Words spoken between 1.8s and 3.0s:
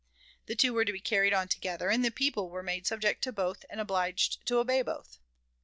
and the people were made